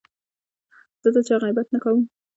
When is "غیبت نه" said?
1.43-1.79